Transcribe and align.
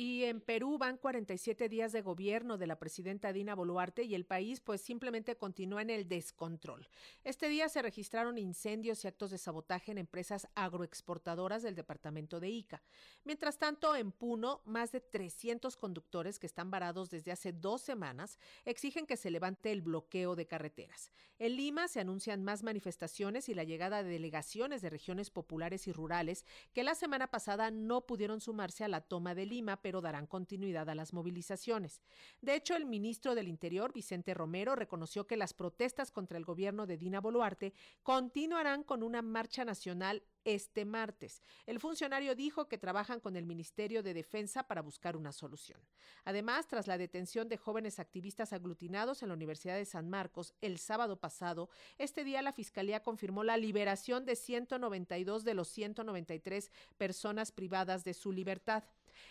Y 0.00 0.22
en 0.26 0.40
Perú 0.40 0.78
van 0.78 0.96
47 0.96 1.68
días 1.68 1.90
de 1.90 2.02
gobierno 2.02 2.56
de 2.56 2.68
la 2.68 2.78
presidenta 2.78 3.32
Dina 3.32 3.56
Boluarte 3.56 4.04
y 4.04 4.14
el 4.14 4.24
país 4.24 4.60
pues 4.60 4.80
simplemente 4.80 5.36
continúa 5.36 5.82
en 5.82 5.90
el 5.90 6.06
descontrol. 6.06 6.88
Este 7.24 7.48
día 7.48 7.68
se 7.68 7.82
registraron 7.82 8.38
incendios 8.38 9.04
y 9.04 9.08
actos 9.08 9.32
de 9.32 9.38
sabotaje 9.38 9.90
en 9.90 9.98
empresas 9.98 10.46
agroexportadoras 10.54 11.64
del 11.64 11.74
departamento 11.74 12.38
de 12.38 12.48
Ica. 12.48 12.84
Mientras 13.24 13.58
tanto, 13.58 13.96
en 13.96 14.12
Puno, 14.12 14.62
más 14.66 14.92
de 14.92 15.00
300 15.00 15.76
conductores 15.76 16.38
que 16.38 16.46
están 16.46 16.70
varados 16.70 17.10
desde 17.10 17.32
hace 17.32 17.52
dos 17.52 17.82
semanas 17.82 18.38
exigen 18.66 19.04
que 19.04 19.16
se 19.16 19.32
levante 19.32 19.72
el 19.72 19.82
bloqueo 19.82 20.36
de 20.36 20.46
carreteras. 20.46 21.10
En 21.40 21.56
Lima 21.56 21.88
se 21.88 21.98
anuncian 21.98 22.44
más 22.44 22.62
manifestaciones 22.62 23.48
y 23.48 23.54
la 23.54 23.64
llegada 23.64 24.04
de 24.04 24.10
delegaciones 24.10 24.80
de 24.80 24.90
regiones 24.90 25.30
populares 25.30 25.88
y 25.88 25.92
rurales 25.92 26.44
que 26.72 26.84
la 26.84 26.94
semana 26.94 27.32
pasada 27.32 27.72
no 27.72 28.06
pudieron 28.06 28.40
sumarse 28.40 28.84
a 28.84 28.88
la 28.88 29.00
toma 29.00 29.34
de 29.34 29.46
Lima, 29.46 29.82
pero 29.88 30.02
darán 30.02 30.26
continuidad 30.26 30.90
a 30.90 30.94
las 30.94 31.14
movilizaciones. 31.14 32.02
De 32.42 32.54
hecho, 32.54 32.76
el 32.76 32.84
ministro 32.84 33.34
del 33.34 33.48
Interior, 33.48 33.90
Vicente 33.90 34.34
Romero, 34.34 34.76
reconoció 34.76 35.26
que 35.26 35.38
las 35.38 35.54
protestas 35.54 36.10
contra 36.10 36.36
el 36.36 36.44
gobierno 36.44 36.86
de 36.86 36.98
Dina 36.98 37.22
Boluarte 37.22 37.72
continuarán 38.02 38.82
con 38.82 39.02
una 39.02 39.22
marcha 39.22 39.64
nacional 39.64 40.22
este 40.44 40.84
martes. 40.84 41.42
El 41.66 41.80
funcionario 41.80 42.34
dijo 42.34 42.68
que 42.68 42.78
trabajan 42.78 43.20
con 43.20 43.36
el 43.36 43.46
Ministerio 43.46 44.02
de 44.02 44.14
Defensa 44.14 44.62
para 44.62 44.82
buscar 44.82 45.16
una 45.16 45.32
solución. 45.32 45.80
Además, 46.24 46.66
tras 46.66 46.86
la 46.86 46.98
detención 46.98 47.48
de 47.48 47.56
jóvenes 47.56 47.98
activistas 47.98 48.52
aglutinados 48.52 49.22
en 49.22 49.28
la 49.28 49.34
Universidad 49.34 49.76
de 49.76 49.84
San 49.84 50.08
Marcos 50.08 50.54
el 50.60 50.78
sábado 50.78 51.16
pasado, 51.16 51.70
este 51.96 52.24
día 52.24 52.42
la 52.42 52.52
Fiscalía 52.52 53.02
confirmó 53.02 53.42
la 53.42 53.56
liberación 53.56 54.24
de 54.24 54.36
192 54.36 55.44
de 55.44 55.54
los 55.54 55.68
193 55.68 56.70
personas 56.96 57.52
privadas 57.52 58.04
de 58.04 58.14
su 58.14 58.32
libertad. 58.32 58.84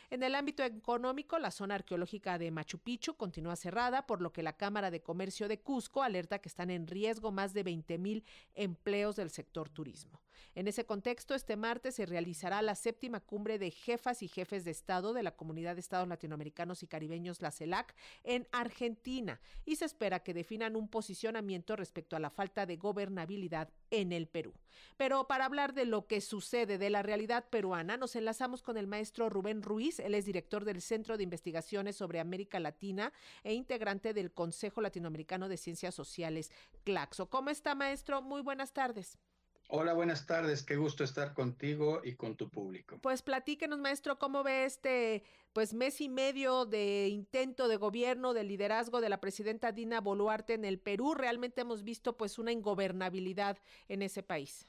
En 0.10 0.24
el 0.24 0.36
ámbito 0.36 0.64
económico, 0.64 1.40
la 1.40 1.52
zona 1.52 1.76
arqueológica 1.76 2.38
de 2.38 2.52
Machu 2.52 2.80
Picchu 2.80 3.16
continúa 3.16 3.56
cerrada, 3.56 4.06
por 4.08 4.22
lo 4.22 4.32
que 4.32 4.44
la 4.44 4.58
Cámara 4.58 4.92
de 4.92 5.02
Comercio 5.02 5.48
de 5.48 5.60
Cusco 5.60 6.04
alerta 6.04 6.40
que 6.40 6.50
están 6.50 6.70
en 6.70 6.88
riesgo 6.88 7.32
más 7.32 7.54
de 7.54 7.64
20 7.64 7.98
mil 7.98 8.24
empleos 8.54 9.16
del 9.16 9.30
sector 9.30 9.70
turismo. 9.70 10.22
En 10.56 10.68
ese 10.68 10.86
contexto, 10.86 11.36
este 11.36 11.56
martes 11.56 11.96
se 11.96 12.06
realizará 12.06 12.62
la 12.62 12.76
séptima 12.76 13.20
cumbre 13.20 13.60
de 13.60 13.72
jefas 13.72 14.24
y 14.24 14.28
jefes 14.28 14.66
de 14.66 14.72
Estado 14.72 15.14
de 15.14 15.24
la 15.24 15.36
Comunidad 15.36 15.76
de 15.76 15.82
Estados 15.82 16.08
Latinoamericanos 16.08 16.84
y 16.84 16.88
Caribeños, 16.88 17.42
la 17.42 17.52
CELAC, 17.52 17.96
en 18.24 18.48
Argentina, 18.52 19.40
y 19.66 19.76
se 19.76 19.86
espera 19.86 20.22
que 20.22 20.34
definan 20.34 20.76
un 20.76 20.88
posicionamiento 20.88 21.76
respecto 21.76 22.16
a 22.16 22.20
la 22.20 22.30
falta 22.30 22.66
de 22.66 22.78
gobernabilidad 22.78 23.70
en 23.92 24.12
el 24.12 24.28
Perú. 24.28 24.54
Pero 24.98 25.28
para 25.28 25.46
hablar 25.46 25.74
de 25.74 25.86
lo 25.86 26.08
que 26.08 26.22
sucede 26.22 26.78
de 26.78 26.90
la 26.90 27.04
realidad 27.04 27.46
peruana, 27.50 27.98
nos 27.98 28.16
enlazamos 28.16 28.62
con 28.62 28.78
el 28.78 28.88
maestro 28.88 29.30
Rubén 29.30 29.62
Ruiz, 29.62 30.00
él 30.00 30.14
es 30.16 30.26
director 30.26 30.66
del 30.66 30.82
Centro 30.82 31.18
de 31.18 31.24
Investigaciones 31.24 31.96
sobre 31.96 32.20
América 32.20 32.60
Latina 32.60 33.14
e 33.44 33.54
integrante 33.54 34.14
del 34.14 34.32
Consejo 34.32 34.82
Latinoamericano 34.82 35.50
de 35.50 35.58
Ciencias 35.58 35.96
Sociales, 35.96 36.52
CLACSO. 36.84 37.30
¿Cómo 37.30 37.50
está, 37.50 37.76
maestro? 37.76 38.22
Muy 38.22 38.42
buenas 38.42 38.74
tardes. 38.74 39.18
Hola, 39.70 39.94
buenas 39.94 40.26
tardes. 40.26 40.64
Qué 40.64 40.78
gusto 40.78 41.04
estar 41.04 41.34
contigo 41.34 42.00
y 42.02 42.14
con 42.14 42.38
tu 42.38 42.50
público. 42.50 43.00
Pues 43.02 43.22
platíquenos, 43.22 43.80
maestro, 43.80 44.18
cómo 44.18 44.42
ve 44.42 44.64
este 44.64 45.24
pues 45.52 45.74
mes 45.74 46.00
y 46.00 46.08
medio 46.08 46.66
de 46.66 47.10
intento 47.10 47.68
de 47.68 47.76
gobierno, 47.76 48.34
de 48.34 48.46
liderazgo 48.46 49.02
de 49.02 49.10
la 49.10 49.20
presidenta 49.20 49.74
Dina 49.74 50.00
Boluarte 50.00 50.54
en 50.54 50.64
el 50.64 50.80
Perú. 50.80 51.16
Realmente 51.16 51.62
hemos 51.62 51.84
visto 51.84 52.16
pues 52.16 52.40
una 52.40 52.54
ingobernabilidad 52.54 53.58
en 53.90 54.04
ese 54.04 54.24
país. 54.24 54.68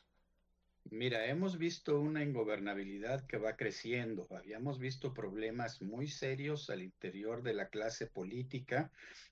Mira, 0.91 1.27
hemos 1.27 1.59
visto 1.59 2.01
una 2.01 2.23
ingobernabilidad 2.23 3.27
que 3.27 3.37
va 3.37 3.57
creciendo. 3.57 4.27
Habíamos 4.31 4.79
visto 4.79 5.13
problemas 5.13 5.83
muy 5.83 6.09
serios 6.09 6.71
al 6.71 6.83
interior 6.83 7.43
de 7.43 7.53
la 7.53 7.69
clase 7.69 8.07
política. 8.07 8.91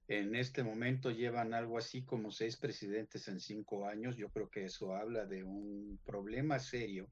En 0.09 0.35
este 0.37 0.63
momento 0.63 1.11
llevan 1.11 1.55
algo 1.55 1.79
así 1.79 2.03
como 2.03 2.31
seis 2.31 2.57
presidentes 2.57 3.27
en 3.29 3.41
cinco 3.41 3.87
años. 3.87 4.17
Yo 4.17 4.29
creo 4.29 4.51
que 4.51 4.67
eso 4.67 4.95
habla 4.95 5.25
de 5.25 5.45
un 5.45 5.99
problema 6.05 6.59
serio. 6.59 7.09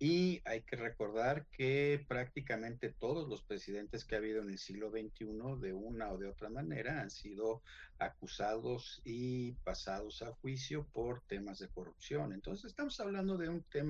Y 0.00 0.40
hay 0.44 0.62
que 0.62 0.76
recordar 0.76 1.46
que 1.46 2.04
prácticamente 2.06 2.94
todos 3.00 3.28
los 3.28 3.42
presidentes 3.42 4.04
que 4.04 4.14
ha 4.14 4.18
habido 4.18 4.42
en 4.42 4.50
el 4.50 4.58
siglo 4.58 4.90
XXI, 4.90 5.60
de 5.60 5.72
una 5.72 6.12
o 6.12 6.18
de 6.18 6.28
otra 6.28 6.48
manera, 6.48 7.00
han 7.00 7.10
sido 7.10 7.62
acusados 7.98 9.02
y 9.04 9.52
pasados 9.64 10.22
a 10.22 10.32
juicio 10.34 10.86
por 10.92 11.22
temas 11.22 11.58
de 11.58 11.68
corrupción. 11.68 12.32
Entonces, 12.32 12.66
estamos 12.66 13.00
hablando 13.00 13.36
de 13.36 13.48
un 13.48 13.62
tema 13.64 13.87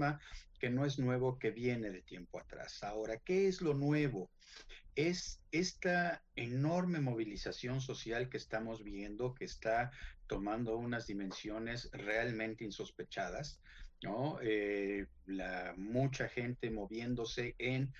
que 0.58 0.70
no 0.70 0.84
es 0.84 0.98
nuevo, 0.98 1.38
que 1.38 1.50
viene 1.50 1.90
de 1.90 2.02
tiempo 2.02 2.40
atrás. 2.40 2.82
Ahora, 2.82 3.18
¿qué 3.18 3.48
es 3.48 3.62
lo 3.62 3.74
nuevo? 3.74 4.30
Es 4.94 5.40
esta 5.52 6.22
enorme 6.34 7.00
movilización 7.00 7.80
social 7.80 8.28
que 8.28 8.36
estamos 8.36 8.82
viendo, 8.82 9.34
que 9.34 9.44
está 9.44 9.92
tomando 10.26 10.76
unas 10.76 11.06
dimensiones 11.06 11.88
realmente 11.92 12.64
insospechadas, 12.64 13.60
¿no? 14.02 14.38
Eh, 14.42 15.06
la, 15.26 15.74
mucha 15.76 16.28
gente 16.28 16.70
moviéndose 16.70 17.54
en 17.58 17.92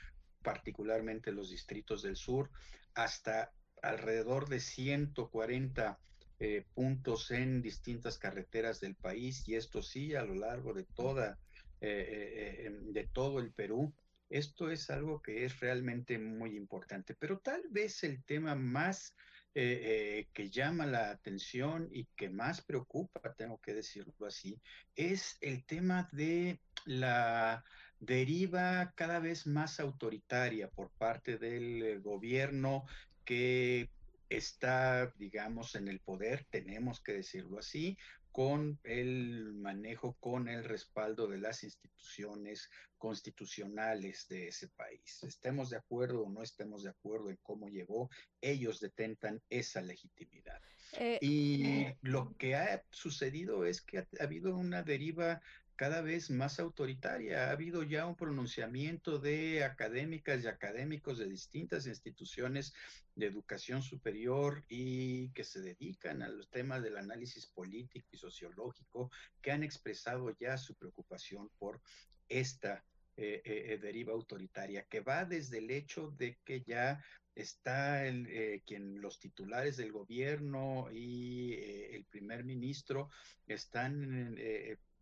particularmente 0.43 1.33
los 1.33 1.51
distritos 1.51 2.03
del 2.03 2.17
sur, 2.17 2.51
hasta 2.95 3.53
alrededor 3.83 4.49
de 4.49 4.61
140 4.61 5.99
eh, 6.41 6.65
puntos 6.75 7.31
en 7.31 7.63
distintas 7.63 8.19
carreteras 8.19 8.81
del 8.81 8.95
país, 8.95 9.47
y 9.49 9.55
esto 9.55 9.83
sí 9.83 10.15
a 10.15 10.23
lo 10.23 10.35
largo 10.35 10.73
de 10.73 10.85
toda 10.85 11.39
eh, 11.81 12.67
eh, 12.67 12.79
de 12.93 13.07
todo 13.07 13.39
el 13.41 13.53
Perú. 13.53 13.93
Esto 14.29 14.71
es 14.71 14.91
algo 14.91 15.23
que 15.23 15.45
es 15.45 15.61
realmente 15.61 16.19
muy 16.19 16.57
importante, 16.57 17.15
pero 17.15 17.39
tal 17.39 17.63
vez 17.71 18.05
el 18.05 18.23
tema 18.25 18.55
más 18.55 19.15
eh, 19.55 20.29
que 20.35 20.51
llama 20.51 20.87
la 20.87 21.11
atención 21.11 21.89
y 21.91 22.05
que 22.17 22.29
más 22.29 22.61
preocupa, 22.61 23.35
tengo 23.35 23.61
que 23.61 23.75
decirlo 23.75 24.27
así, 24.27 24.61
es 24.97 25.39
el 25.41 25.65
tema 25.65 26.09
de 26.13 26.61
la 26.85 27.65
deriva 28.01 28.93
cada 28.95 29.19
vez 29.19 29.47
más 29.47 29.81
autoritaria 29.81 30.69
por 30.69 30.91
parte 30.91 31.39
del 31.39 32.01
gobierno 32.01 32.85
que 33.25 33.89
está, 34.29 35.13
digamos, 35.17 35.75
en 35.75 35.89
el 35.89 36.01
poder, 36.01 36.47
tenemos 36.51 37.01
que 37.01 37.13
decirlo 37.13 37.59
así, 37.59 37.97
con 38.39 38.79
el 38.85 39.53
manejo, 39.55 40.17
con 40.21 40.47
el 40.47 40.63
respaldo 40.63 41.27
de 41.27 41.39
las 41.39 41.65
instituciones 41.65 42.71
constitucionales 42.97 44.29
de 44.29 44.47
ese 44.47 44.69
país. 44.69 45.25
Estemos 45.25 45.71
de 45.71 45.79
acuerdo 45.79 46.23
o 46.23 46.31
no 46.31 46.45
estemos 46.45 46.85
de 46.85 46.91
acuerdo 46.91 47.31
en 47.31 47.39
cómo 47.43 47.69
llegó, 47.69 48.11
ellos 48.41 48.79
detentan 48.79 49.43
esa 49.51 49.81
legitimidad. 49.81 50.63
Eh, 50.93 51.19
y 51.21 51.67
eh, 51.67 51.99
lo 52.03 52.37
que 52.37 52.55
ha 52.55 52.85
sucedido 52.93 53.65
es 53.65 53.83
que 53.83 53.99
ha 53.99 54.07
habido 54.21 54.57
una 54.57 54.85
deriva 54.85 55.43
cada 55.79 56.03
vez 56.03 56.29
más 56.29 56.59
autoritaria. 56.59 57.47
Ha 57.47 57.53
habido 57.53 57.85
ya 57.85 58.05
un 58.05 58.17
pronunciamiento 58.17 59.21
de 59.21 59.63
académicas 59.63 60.43
y 60.43 60.49
académicos 60.49 61.19
de 61.19 61.29
distintas 61.29 61.87
instituciones 61.87 62.75
de 63.15 63.27
educación 63.27 63.81
superior 63.81 64.65
y 64.69 65.31
que 65.31 65.45
se 65.45 65.61
dedican 65.61 66.23
a 66.23 66.29
los 66.29 66.51
temas 66.51 66.83
del 66.83 66.97
análisis 66.97 67.47
político 67.47 68.09
y 68.11 68.17
sociológico, 68.17 69.13
que 69.41 69.53
han 69.53 69.63
expresado 69.63 70.37
ya 70.41 70.59
su 70.59 70.75
preocupación 70.75 71.49
por 71.61 71.81
esta 72.29 72.85
eh, 73.17 73.41
eh, 73.45 73.75
eh, 73.75 73.79
deriva 73.79 74.13
autoritaria, 74.15 74.83
que 74.83 75.01
va 75.01 75.25
desde 75.25 75.59
el 75.59 75.71
hecho 75.71 76.11
de 76.19 76.39
que 76.45 76.65
ya 76.67 77.01
está 77.37 78.03
quien 78.67 79.01
los 79.01 79.21
titulares 79.21 79.77
del 79.77 79.93
gobierno 79.93 80.89
y 80.91 81.55
el 81.93 82.05
primer 82.07 82.43
ministro 82.43 83.11
están 83.47 84.37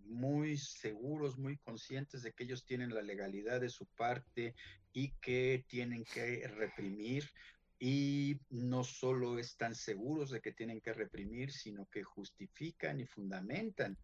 muy 0.09 0.57
seguros, 0.57 1.39
muy 1.39 1.57
conscientes 1.59 2.23
de 2.23 2.33
que 2.33 2.45
ellos 2.45 2.65
tienen 2.65 2.95
la 2.95 3.03
legalidad 3.03 3.61
de 3.61 3.69
su 3.69 3.87
parte 3.87 4.55
y 4.93 5.13
que 5.21 5.65
tienen 5.69 6.05
que 6.05 6.47
reprimir 6.49 7.31
y 7.79 8.41
no 8.49 8.85
solo 8.85 9.39
están 9.39 9.75
seguros 9.75 10.31
de 10.31 10.41
que 10.41 10.53
tienen 10.53 10.81
que 10.81 10.95
reprimir, 10.95 11.53
sino 11.53 11.87
que 11.87 12.03
justifican 12.03 13.01
y 13.01 13.07
fundamentan 13.07 13.99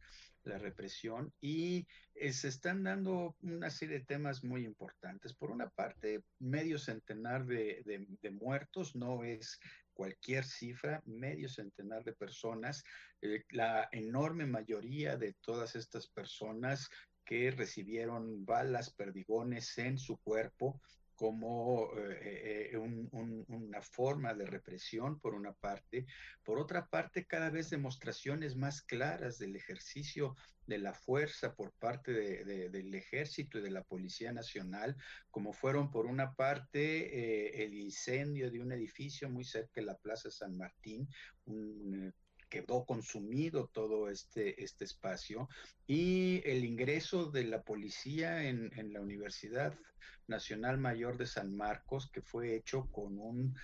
la 0.44 0.58
represión 0.58 1.32
y 1.40 1.86
eh, 2.14 2.32
se 2.32 2.48
están 2.48 2.82
dando 2.82 3.36
una 3.42 3.70
serie 3.70 4.00
de 4.00 4.04
temas 4.04 4.44
muy 4.44 4.64
importantes. 4.64 5.34
Por 5.34 5.50
una 5.50 5.70
parte, 5.70 6.22
medio 6.38 6.78
centenar 6.78 7.46
de, 7.46 8.06
muertos 8.32 8.96
no 8.96 9.24
es 9.24 9.60
cualquier 9.94 10.44
cifra, 10.44 11.02
medio 11.06 11.48
centenar 11.48 12.02
de 12.04 12.12
personas, 12.12 12.82
eh, 13.20 13.44
la 13.50 13.88
enorme 13.92 14.46
mayoría 14.46 15.16
de 15.16 15.34
todas 15.40 15.76
estas 15.76 16.08
personas 16.08 16.88
que 17.24 17.50
recibieron 17.52 18.44
balas, 18.44 18.92
perdigones 18.92 19.78
en 19.78 19.96
su 19.96 20.18
cuerpo 20.18 20.80
como 21.14 21.90
eh, 21.98 22.70
eh, 22.72 22.76
una 22.78 23.82
forma 23.82 24.34
de 24.34 24.46
represión, 24.46 25.20
por 25.20 25.34
una 25.34 25.52
parte. 25.52 26.06
Por 26.42 26.58
otra 26.58 26.88
parte, 26.88 27.26
cada 27.26 27.50
vez 27.50 27.70
demostraciones 27.70 28.56
más 28.56 28.82
claras 28.82 29.38
del 29.38 29.56
ejercicio 29.56 30.34
de 30.66 30.78
la 30.78 30.94
fuerza 30.94 31.54
por 31.54 31.72
parte 31.72 32.12
del 32.12 32.94
ejército 32.94 33.58
y 33.58 33.62
de 33.62 33.70
la 33.70 33.82
Policía 33.82 34.32
Nacional, 34.32 34.96
como 35.30 35.52
fueron, 35.52 35.90
por 35.90 36.06
una 36.06 36.34
parte, 36.34 36.80
eh, 36.80 37.64
el 37.64 37.74
incendio 37.74 38.50
de 38.50 38.60
un 38.60 38.72
edificio 38.72 39.28
muy 39.28 39.44
cerca 39.44 39.80
de 39.80 39.86
la 39.86 39.96
Plaza 39.96 40.30
San 40.30 40.56
Martín, 40.56 41.08
un, 41.44 42.14
quedó 42.52 42.84
consumido 42.84 43.70
todo 43.72 44.10
este, 44.10 44.62
este 44.62 44.84
espacio 44.84 45.48
y 45.86 46.42
el 46.44 46.66
ingreso 46.66 47.30
de 47.30 47.44
la 47.44 47.62
policía 47.62 48.46
en, 48.46 48.70
en 48.76 48.92
la 48.92 49.00
Universidad 49.00 49.74
Nacional 50.26 50.76
Mayor 50.76 51.16
de 51.16 51.26
San 51.26 51.56
Marcos, 51.56 52.10
que 52.10 52.20
fue 52.20 52.54
hecho 52.54 52.90
con 52.92 53.18
un 53.18 53.54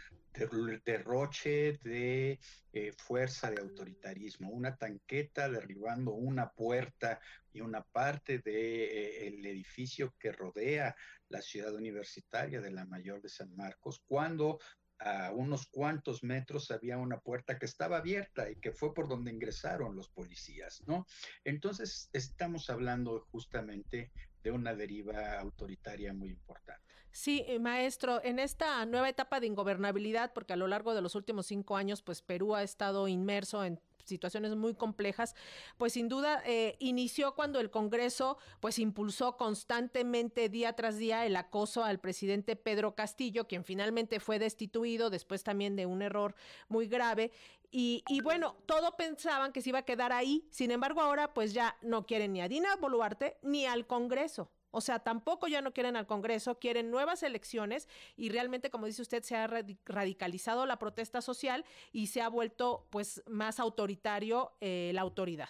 derroche 0.85 1.79
de 1.83 2.39
eh, 2.73 2.93
fuerza 2.97 3.51
de 3.51 3.61
autoritarismo, 3.61 4.51
una 4.51 4.77
tanqueta 4.77 5.49
derribando 5.49 6.13
una 6.13 6.51
puerta 6.51 7.21
y 7.53 7.61
una 7.61 7.83
parte 7.83 8.39
del 8.39 8.45
de, 8.45 9.27
eh, 9.27 9.51
edificio 9.51 10.15
que 10.19 10.33
rodea 10.33 10.95
la 11.29 11.43
ciudad 11.43 11.75
universitaria 11.75 12.61
de 12.61 12.71
la 12.71 12.85
Mayor 12.87 13.21
de 13.21 13.29
San 13.29 13.55
Marcos, 13.57 14.03
cuando 14.07 14.59
a 15.01 15.33
unos 15.33 15.67
cuantos 15.67 16.23
metros 16.23 16.71
había 16.71 16.99
una 16.99 17.21
puerta 17.21 17.59
que 17.59 17.67
estaba 17.67 17.99
abierta 17.99 18.51
y 18.51 18.57
que 18.57 18.73
fue 18.73 18.93
por 18.95 19.09
donde 19.09 19.33
ingresaron 19.33 19.95
los 19.95 20.09
policías, 20.09 20.83
¿no? 20.87 21.07
Entonces, 21.45 22.11
estamos 22.13 22.69
hablando 22.71 23.27
justamente 23.31 24.13
de 24.43 24.51
una 24.51 24.75
deriva 24.75 25.39
autoritaria 25.39 26.13
muy 26.13 26.31
importante. 26.31 26.83
Sí, 27.11 27.45
eh, 27.49 27.59
maestro, 27.59 28.23
en 28.23 28.39
esta 28.39 28.85
nueva 28.87 29.09
etapa 29.09 29.41
de 29.41 29.47
ingobernabilidad, 29.47 30.33
porque 30.33 30.53
a 30.53 30.57
lo 30.57 30.69
largo 30.69 30.95
de 30.95 31.03
los 31.03 31.15
últimos 31.15 31.47
cinco 31.47 31.77
años, 31.77 32.03
pues 32.03 32.23
Perú 32.23 32.55
ha 32.55 32.63
estado 32.63 33.09
inmerso 33.09 33.65
en 33.65 33.81
situaciones 34.09 34.57
muy 34.57 34.75
complejas, 34.75 35.35
pues 35.77 35.93
sin 35.93 36.09
duda 36.09 36.43
eh, 36.45 36.77
inició 36.81 37.35
cuando 37.35 37.61
el 37.61 37.71
Congreso 37.71 38.39
pues 38.61 38.79
impulsó 38.79 39.37
constantemente 39.37 40.49
día 40.49 40.73
tras 40.75 40.99
día 40.99 41.27
el 41.27 41.37
acoso 41.37 41.85
al 41.85 42.01
presidente 42.01 42.57
Pedro 42.57 42.95
Castillo, 42.95 43.47
quien 43.47 43.65
finalmente 43.65 44.21
fue 44.21 44.39
destituido 44.39 45.11
después 45.11 45.45
también 45.45 45.77
de 45.77 45.87
un 45.87 46.03
error 46.03 46.35
muy 46.69 46.89
grave. 46.89 47.31
Y, 47.71 48.03
y, 48.09 48.23
bueno, 48.23 48.57
todo 48.65 48.97
pensaban 48.97 49.53
que 49.53 49.61
se 49.61 49.69
iba 49.69 49.81
a 49.81 49.85
quedar 49.85 50.11
ahí, 50.11 50.49
sin 50.51 50.71
embargo 50.71 51.03
ahora 51.03 51.35
pues 51.35 51.53
ya 51.53 51.77
no 51.83 52.07
quieren 52.07 52.33
ni 52.33 52.41
a 52.41 52.49
Dina 52.49 52.75
Boluarte 52.77 53.37
ni 53.43 53.67
al 53.67 53.87
Congreso. 53.87 54.51
O 54.71 54.81
sea, 54.81 54.99
tampoco 54.99 55.49
ya 55.49 55.63
no 55.63 55.73
quieren 55.73 55.97
al 55.97 56.07
Congreso, 56.07 56.59
quieren 56.59 56.91
nuevas 56.91 57.23
elecciones 57.23 57.89
y 58.17 58.29
realmente, 58.29 58.71
como 58.71 58.87
dice 58.87 59.03
usted, 59.03 59.23
se 59.23 59.37
ha 59.37 59.47
radicalizado 59.47 60.67
la 60.67 60.79
protesta 60.79 61.21
social 61.21 61.65
y 61.93 62.09
se 62.09 62.21
ha 62.21 62.29
vuelto 62.29 62.87
pues 62.91 63.23
más 63.27 63.61
autoritario 63.61 64.53
eh, 64.61 64.91
la 64.95 65.03
autoridad. 65.03 65.49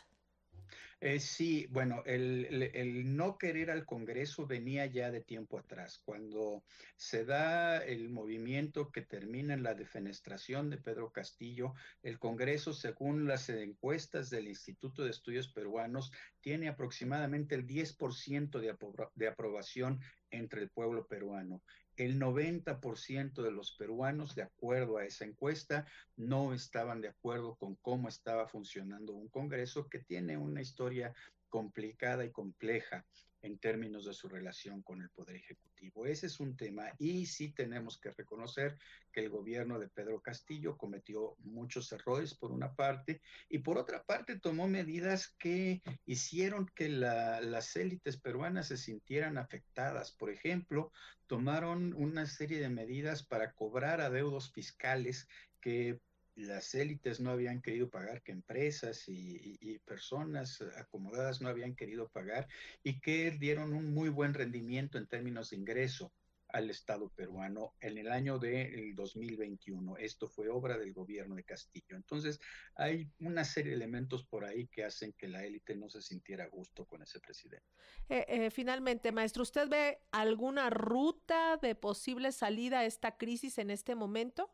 Eh, 1.00 1.20
sí, 1.20 1.68
bueno, 1.70 2.02
el, 2.06 3.16
no 3.16 3.38
querer 3.38 3.70
al 3.70 3.86
Congreso 3.86 4.48
venía 4.48 4.84
ya 4.86 5.12
de 5.12 5.20
tiempo 5.20 5.56
atrás, 5.56 6.00
cuando 6.04 6.64
se 6.96 7.24
da 7.24 7.78
el 7.78 8.08
movimiento 8.08 8.90
que 8.90 9.02
termina 9.02 9.54
en 9.54 9.62
la 9.62 9.74
defenestración 9.74 10.70
de 10.70 10.78
Pedro 10.78 11.12
Castillo, 11.12 11.74
el 12.02 12.18
Congreso, 12.18 12.72
según 12.72 13.28
las 13.28 13.48
encuestas 13.48 14.28
del 14.28 14.48
Instituto 14.48 15.04
de 15.04 15.10
Estudios 15.10 15.52
Peruanos, 15.52 16.10
tiene 16.40 16.66
aproximadamente 16.68 17.54
el 17.54 17.64
10% 17.64 18.58
de, 18.58 18.76
de 19.14 19.28
aprobación 19.28 20.00
entre 20.30 20.62
el 20.62 20.70
pueblo 20.70 21.06
peruano 21.06 21.62
el 21.98 22.18
90% 22.20 23.42
de 23.42 23.50
los 23.50 23.72
peruanos, 23.72 24.34
de 24.34 24.42
acuerdo 24.42 24.98
a 24.98 25.04
esa 25.04 25.24
encuesta, 25.24 25.86
no 26.16 26.54
estaban 26.54 27.00
de 27.00 27.08
acuerdo 27.08 27.56
con 27.56 27.74
cómo 27.76 28.08
estaba 28.08 28.46
funcionando 28.46 29.12
un 29.12 29.28
Congreso 29.28 29.88
que 29.88 29.98
tiene 29.98 30.36
una 30.36 30.62
historia 30.62 31.12
complicada 31.48 32.24
y 32.24 32.30
compleja 32.30 33.04
en 33.42 33.58
términos 33.58 34.04
de 34.04 34.14
su 34.14 34.28
relación 34.28 34.82
con 34.82 35.00
el 35.00 35.10
Poder 35.10 35.36
Ejecutivo. 35.36 36.06
Ese 36.06 36.26
es 36.26 36.40
un 36.40 36.56
tema 36.56 36.92
y 36.98 37.26
sí 37.26 37.50
tenemos 37.50 37.98
que 37.98 38.10
reconocer 38.10 38.76
que 39.12 39.20
el 39.20 39.30
gobierno 39.30 39.78
de 39.78 39.88
Pedro 39.88 40.20
Castillo 40.20 40.76
cometió 40.76 41.36
muchos 41.40 41.90
errores 41.92 42.34
por 42.34 42.50
una 42.50 42.74
parte 42.74 43.20
y 43.48 43.58
por 43.58 43.78
otra 43.78 44.02
parte 44.02 44.38
tomó 44.38 44.68
medidas 44.68 45.28
que 45.38 45.82
hicieron 46.06 46.66
que 46.74 46.88
las 46.88 47.76
élites 47.76 48.16
peruanas 48.16 48.68
se 48.68 48.76
sintieran 48.76 49.38
afectadas. 49.38 50.12
Por 50.12 50.30
ejemplo, 50.30 50.92
tomaron 51.26 51.94
una 51.94 52.26
serie 52.26 52.58
de 52.58 52.68
medidas 52.68 53.22
para 53.22 53.52
cobrar 53.52 54.00
adeudos 54.00 54.52
fiscales 54.52 55.28
que 55.60 56.00
las 56.44 56.74
élites 56.74 57.20
no 57.20 57.30
habían 57.30 57.60
querido 57.60 57.90
pagar, 57.90 58.22
que 58.22 58.32
empresas 58.32 59.04
y, 59.08 59.78
personas 59.86 60.62
acomodadas 60.76 61.40
no 61.40 61.48
habían 61.48 61.74
querido 61.74 62.08
pagar 62.08 62.46
y 62.82 63.00
que 63.00 63.30
dieron 63.30 63.72
un 63.72 63.92
muy 63.92 64.08
buen 64.08 64.34
rendimiento 64.34 64.98
en 64.98 65.06
términos 65.06 65.50
de 65.50 65.56
ingreso 65.56 66.12
al 66.48 66.70
Estado 66.70 67.10
peruano 67.10 67.74
en 67.80 67.98
el 67.98 68.10
año 68.10 68.38
del 68.38 68.94
2021. 68.94 69.96
Esto 69.98 70.28
fue 70.28 70.48
obra 70.48 70.78
del 70.78 70.92
gobierno 70.92 71.34
de 71.34 71.44
Castillo. 71.44 71.96
Entonces, 71.96 72.40
hay 72.74 73.10
una 73.20 73.44
serie 73.44 73.70
de 73.70 73.76
elementos 73.76 74.24
por 74.24 74.44
ahí 74.44 74.66
que 74.68 74.84
hacen 74.84 75.12
que 75.12 75.28
la 75.28 75.44
élite 75.44 75.76
no 75.76 75.90
se 75.90 76.00
sintiera 76.00 76.44
a 76.44 76.48
gusto 76.48 76.86
con 76.86 77.02
ese 77.02 77.20
presidente. 77.20 77.66
Eh, 78.08 78.24
eh, 78.28 78.50
finalmente, 78.50 79.12
maestro, 79.12 79.42
¿usted 79.42 79.68
ve 79.68 79.98
alguna 80.10 80.70
ruta 80.70 81.58
de 81.58 81.74
posible 81.74 82.32
salida 82.32 82.80
a 82.80 82.84
esta 82.84 83.16
crisis 83.16 83.58
en 83.58 83.70
este 83.70 83.94
momento? 83.94 84.50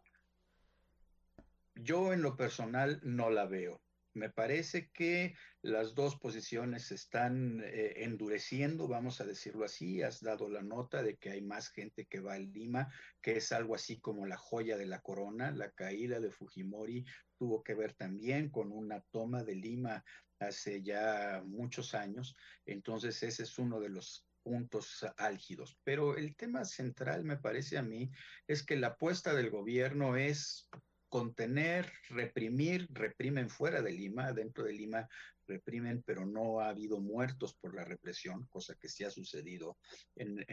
Yo 1.74 2.12
en 2.12 2.22
lo 2.22 2.36
personal 2.36 3.00
no 3.02 3.30
la 3.30 3.46
veo. 3.46 3.80
Me 4.14 4.30
parece 4.30 4.90
que 4.90 5.34
las 5.60 5.96
dos 5.96 6.16
posiciones 6.16 6.86
se 6.86 6.94
están 6.94 7.60
eh, 7.64 8.04
endureciendo, 8.04 8.86
vamos 8.86 9.20
a 9.20 9.24
decirlo 9.24 9.64
así. 9.64 10.02
Has 10.02 10.20
dado 10.20 10.48
la 10.48 10.62
nota 10.62 11.02
de 11.02 11.16
que 11.16 11.30
hay 11.30 11.42
más 11.42 11.68
gente 11.68 12.06
que 12.06 12.20
va 12.20 12.34
a 12.34 12.38
Lima, 12.38 12.88
que 13.20 13.38
es 13.38 13.50
algo 13.50 13.74
así 13.74 13.98
como 13.98 14.24
la 14.24 14.36
joya 14.36 14.76
de 14.76 14.86
la 14.86 15.00
corona. 15.00 15.50
La 15.50 15.72
caída 15.72 16.20
de 16.20 16.30
Fujimori 16.30 17.04
tuvo 17.36 17.64
que 17.64 17.74
ver 17.74 17.94
también 17.94 18.50
con 18.50 18.70
una 18.70 19.00
toma 19.10 19.42
de 19.42 19.56
Lima 19.56 20.04
hace 20.38 20.80
ya 20.80 21.42
muchos 21.44 21.94
años. 21.94 22.36
Entonces 22.66 23.20
ese 23.24 23.42
es 23.42 23.58
uno 23.58 23.80
de 23.80 23.88
los 23.88 24.28
puntos 24.44 25.04
álgidos. 25.16 25.76
Pero 25.82 26.16
el 26.16 26.36
tema 26.36 26.64
central, 26.64 27.24
me 27.24 27.38
parece 27.38 27.78
a 27.78 27.82
mí, 27.82 28.12
es 28.46 28.64
que 28.64 28.76
la 28.76 28.88
apuesta 28.88 29.34
del 29.34 29.50
gobierno 29.50 30.16
es 30.16 30.68
contener, 31.14 31.92
reprimir, 32.08 32.88
reprimen 32.90 33.48
fuera 33.48 33.80
de 33.80 33.92
Lima, 33.92 34.32
dentro 34.32 34.64
de 34.64 34.72
Lima 34.72 35.08
reprimen, 35.46 36.02
pero 36.02 36.26
no 36.26 36.58
ha 36.58 36.70
habido 36.70 36.98
muertos 36.98 37.54
por 37.54 37.72
la 37.72 37.84
represión, 37.84 38.48
cosa 38.48 38.74
que 38.74 38.88
sí 38.88 39.04
ha 39.04 39.10
sucedido 39.10 39.78
en, 40.16 40.44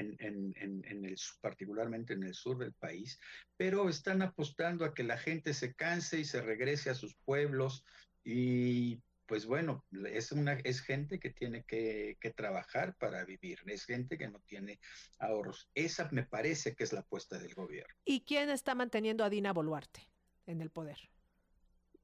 particularmente 1.41 2.13
en 2.13 2.21
el 2.21 2.35
sur 2.35 2.59
del 2.59 2.73
país, 2.73 3.19
pero 3.57 3.89
están 3.89 4.21
apostando 4.21 4.85
a 4.85 4.93
que 4.93 5.01
la 5.01 5.17
gente 5.17 5.55
se 5.55 5.73
canse 5.73 6.19
y 6.19 6.25
se 6.25 6.43
regrese 6.43 6.91
a 6.91 6.95
sus 6.95 7.15
pueblos 7.25 7.83
y 8.23 9.01
pues 9.25 9.47
bueno, 9.47 9.83
es 10.11 10.31
una 10.31 10.59
es 10.63 10.81
gente 10.81 11.19
que 11.19 11.31
tiene 11.31 11.63
que, 11.63 12.17
que, 12.19 12.29
trabajar 12.29 12.95
para 12.97 13.25
vivir, 13.25 13.61
es 13.65 13.85
gente 13.85 14.15
que 14.15 14.27
no 14.27 14.41
tiene 14.41 14.79
ahorros. 15.17 15.71
Esa 15.73 16.07
me 16.11 16.23
parece 16.23 16.75
que 16.75 16.83
es 16.83 16.93
la 16.93 16.99
apuesta 16.99 17.39
del 17.39 17.55
gobierno. 17.55 17.95
¿Y 18.05 18.21
quién 18.25 18.51
está 18.51 18.75
manteniendo 18.75 19.23
a 19.23 19.29
Dina 19.31 19.53
Boluarte? 19.53 20.10
En 20.45 20.61
el 20.61 20.69
poder? 20.69 20.97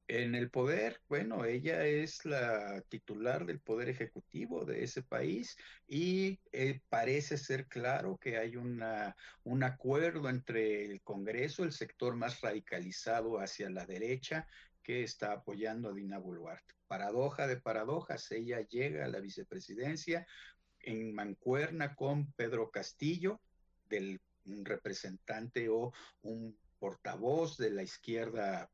En 0.10 0.36
el 0.36 0.50
poder, 0.50 1.02
bueno, 1.10 1.44
ella 1.44 1.86
es 1.86 2.24
la 2.24 2.82
titular 2.88 3.46
del 3.46 3.60
poder 3.60 3.90
ejecutivo 3.90 4.64
de 4.64 4.86
ese 4.86 5.04
país 5.04 5.58
y 5.86 6.40
eh, 6.54 6.80
parece 6.88 7.38
ser 7.38 7.68
claro 7.68 8.18
que 8.18 8.38
hay 8.38 8.56
una, 8.56 9.18
un 9.44 9.64
acuerdo 9.64 10.30
entre 10.30 10.86
el 10.86 11.02
Congreso, 11.02 11.66
el 11.66 11.74
sector 11.74 12.16
más 12.16 12.40
radicalizado 12.40 13.42
hacia 13.42 13.70
la 13.70 13.86
derecha, 13.86 14.48
que 14.82 15.04
está 15.04 15.34
apoyando 15.34 15.90
a 15.90 15.94
Dina 15.94 16.18
Boluarte. 16.18 16.74
Paradoja 16.88 17.46
de 17.46 17.60
paradojas, 17.60 18.32
ella 18.32 18.62
llega 18.62 19.04
a 19.04 19.10
la 19.10 19.20
vicepresidencia 19.20 20.26
en 20.80 21.14
mancuerna 21.14 21.94
con 21.96 22.32
Pedro 22.32 22.72
Castillo, 22.72 23.42
del 23.90 24.22
representante 24.46 25.68
o 25.68 25.92
un 26.22 26.58
portavoz 26.80 27.58
de 27.58 27.72
la 27.72 27.84
izquierda 27.84 28.70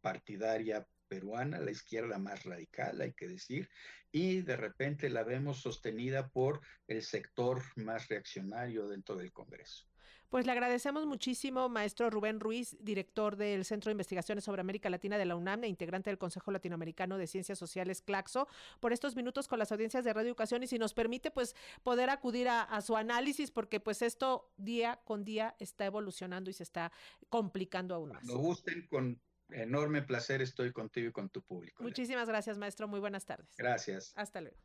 partidaria 0.00 0.86
peruana, 1.08 1.58
la 1.58 1.70
izquierda 1.70 2.18
más 2.18 2.44
radical, 2.44 3.00
hay 3.00 3.12
que 3.12 3.28
decir, 3.28 3.68
y 4.12 4.42
de 4.42 4.56
repente 4.56 5.08
la 5.10 5.24
vemos 5.24 5.60
sostenida 5.60 6.28
por 6.28 6.60
el 6.86 7.02
sector 7.02 7.62
más 7.76 8.08
reaccionario 8.08 8.88
dentro 8.88 9.16
del 9.16 9.32
Congreso. 9.32 9.86
Pues 10.28 10.46
le 10.46 10.52
agradecemos 10.52 11.06
muchísimo, 11.06 11.68
maestro 11.68 12.10
Rubén 12.10 12.40
Ruiz, 12.40 12.76
director 12.80 13.36
del 13.36 13.64
Centro 13.64 13.88
de 13.88 13.92
Investigaciones 13.92 14.44
sobre 14.44 14.60
América 14.60 14.90
Latina 14.90 15.16
de 15.16 15.24
la 15.24 15.36
UNAM 15.36 15.64
e 15.64 15.68
integrante 15.68 16.10
del 16.10 16.18
Consejo 16.18 16.50
Latinoamericano 16.50 17.16
de 17.18 17.26
Ciencias 17.26 17.58
Sociales, 17.58 18.02
CLACSO, 18.02 18.48
por 18.80 18.92
estos 18.92 19.16
minutos 19.16 19.48
con 19.48 19.58
las 19.58 19.72
audiencias 19.72 20.04
de 20.04 20.12
Radio 20.12 20.28
Educación 20.28 20.62
y 20.62 20.66
si 20.66 20.78
nos 20.78 20.94
permite, 20.94 21.30
pues 21.30 21.56
poder 21.82 22.10
acudir 22.10 22.48
a, 22.48 22.62
a 22.62 22.80
su 22.82 22.96
análisis, 22.96 23.50
porque 23.50 23.80
pues 23.80 24.02
esto 24.02 24.50
día 24.56 25.00
con 25.04 25.24
día 25.24 25.54
está 25.58 25.86
evolucionando 25.86 26.50
y 26.50 26.52
se 26.52 26.62
está 26.62 26.92
complicando 27.28 27.94
aún 27.94 28.10
más. 28.10 28.24
Cuando 28.24 28.38
gusten, 28.38 28.86
con 28.88 29.20
enorme 29.50 30.02
placer 30.02 30.42
estoy 30.42 30.72
contigo 30.72 31.08
y 31.08 31.12
con 31.12 31.28
tu 31.30 31.42
público. 31.42 31.82
Muchísimas 31.82 32.28
gracias, 32.28 32.58
maestro. 32.58 32.88
Muy 32.88 33.00
buenas 33.00 33.24
tardes. 33.24 33.48
Gracias. 33.56 34.12
Hasta 34.16 34.40
luego. 34.40 34.56